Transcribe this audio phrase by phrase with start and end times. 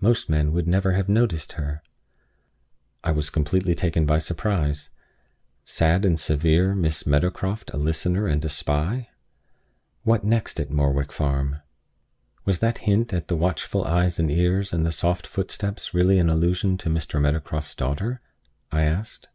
[0.00, 1.82] Most men would never have noticed her."
[3.04, 4.88] I was completely taken by surprise.
[5.64, 9.10] Sad and severe Miss Meadowcroft a listener and a spy!
[10.02, 11.60] What next at Morwick Farm?
[12.46, 16.30] "Was that hint at the watchful eyes and ears, and the soft footsteps, really an
[16.30, 17.20] allusion to Mr.
[17.20, 18.22] Meadowcroft's daughter?"
[18.72, 19.28] I asked.